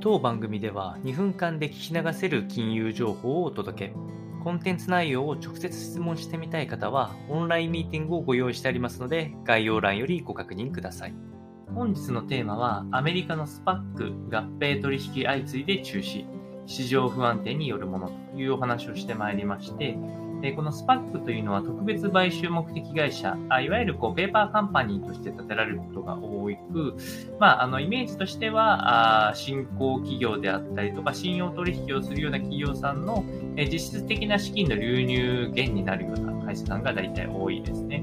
[0.00, 3.94] 当番組では2分間で聞き流せる金融情報をお届け。
[4.44, 11.14] コンテンツ内容を直接質問してみたい方は、オンラインミーティングをご用意してありますので、概要欄よりご確認ください。
[11.74, 16.26] 本日のテーマは、アメリカのスパック合併取引相次いで中止、
[16.66, 19.98] 市場不安定によるものというお話をしてまいりまして、
[20.40, 26.96] でこのスパックというのは特別買収目的会社、あいわゆるこうペーパーカンパニーとして建てられることが多く、
[27.40, 33.24] まあ、あのイメージとしてはあ、新興企業であったりとか、信用取引をするような企業さんの、
[33.56, 38.02] え実質的な資金の流入源になるような会社さんが大体多いですね。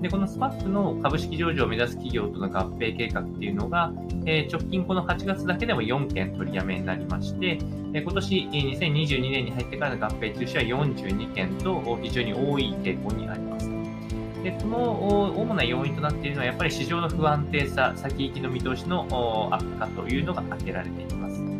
[0.00, 3.92] で、このスパックの株式上場を目指す企業との合併計画っていうのが、
[4.24, 7.58] えー、直近この8月だけでも4件取りやめになりまして、
[7.92, 13.70] えー、今年2022年に入ってからの合併中止は42件と非常に多い傾向にあります。
[14.42, 19.06] で、この主な要因となっているのはやっぱり市場の不安定さ、先行きの見通しの
[19.52, 21.51] 悪化というのが挙げられています。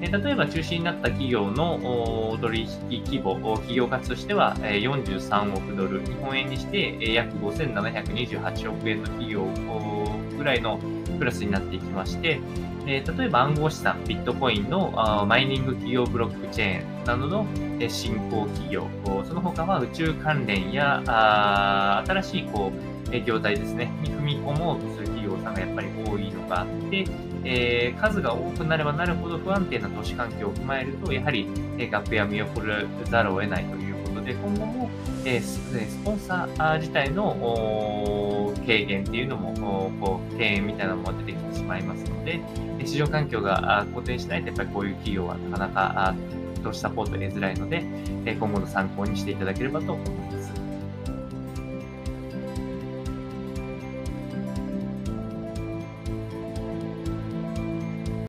[0.00, 9.46] 例えば中止になった企業の取引規模、企業価値としては43億ドル、日本円にして約5728億円の企業
[10.36, 10.78] ぐらいの
[11.18, 12.40] クラスになっていきまして、
[12.86, 17.44] 例えば暗号資産、ビットコインのマイニング企業ブロックチェーンなどの
[17.88, 18.86] 新興企業、
[19.26, 21.02] その他は宇宙関連や
[22.06, 27.06] 新しいこう業態ですね、に踏み込もうとする企業さんがやっぱり多いのがあって、
[27.44, 34.90] えー、数が多くなればなるほど不安定な投資環境を踏まえると、やはり、えー、合併は見送らざるを得ないということで、今後も、
[35.24, 42.40] えー、スポンサー自体の軽減っていうのも、こう、敬遠みたいなのも出てきてしまいますので、
[42.84, 46.14] 市場環境が固定しないと、やっぱりこういう企業はなかなか
[46.62, 47.84] 投資サポート得づらいので、
[48.26, 50.37] 今後の参考にしていただければと思います。